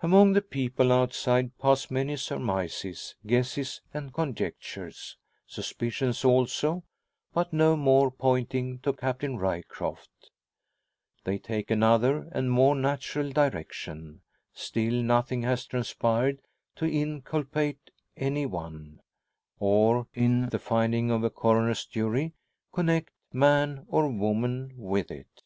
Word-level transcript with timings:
Among 0.00 0.32
the 0.32 0.42
people 0.42 0.90
outside 0.90 1.56
pass 1.56 1.92
many 1.92 2.16
surmises, 2.16 3.14
guesses, 3.24 3.80
and 3.94 4.12
conjectures. 4.12 5.16
Suspicions 5.46 6.24
also, 6.24 6.82
but 7.32 7.52
no 7.52 7.76
more 7.76 8.10
pointing 8.10 8.80
to 8.80 8.92
Captain 8.92 9.36
Ryecroft. 9.38 10.32
They 11.22 11.38
take 11.38 11.70
another, 11.70 12.28
and 12.32 12.50
more 12.50 12.74
natural, 12.74 13.30
direction. 13.30 14.22
Still 14.52 15.04
nothing 15.04 15.42
has 15.42 15.66
transpired 15.66 16.40
to 16.74 16.86
inculpate 16.90 17.92
any 18.16 18.46
one, 18.46 18.98
or, 19.60 20.08
in 20.14 20.48
the 20.48 20.58
finding 20.58 21.12
of 21.12 21.22
a 21.22 21.30
Coroner's 21.30 21.86
jury, 21.86 22.32
connect 22.72 23.10
man 23.32 23.86
or 23.88 24.08
woman 24.08 24.72
with 24.76 25.12
it. 25.12 25.44